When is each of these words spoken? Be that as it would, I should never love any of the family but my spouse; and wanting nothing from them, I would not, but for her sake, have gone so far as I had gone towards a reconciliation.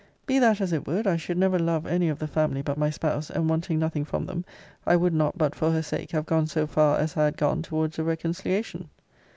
Be 0.25 0.39
that 0.39 0.59
as 0.61 0.73
it 0.73 0.87
would, 0.87 1.05
I 1.05 1.15
should 1.15 1.37
never 1.37 1.59
love 1.59 1.85
any 1.85 2.09
of 2.09 2.17
the 2.17 2.25
family 2.27 2.63
but 2.63 2.75
my 2.75 2.89
spouse; 2.89 3.29
and 3.29 3.47
wanting 3.47 3.77
nothing 3.77 4.03
from 4.03 4.25
them, 4.25 4.43
I 4.83 4.95
would 4.95 5.13
not, 5.13 5.37
but 5.37 5.53
for 5.53 5.69
her 5.69 5.83
sake, 5.83 6.09
have 6.09 6.25
gone 6.25 6.47
so 6.47 6.65
far 6.65 6.97
as 6.97 7.15
I 7.15 7.25
had 7.25 7.37
gone 7.37 7.61
towards 7.61 7.99
a 7.99 8.03
reconciliation. 8.03 8.89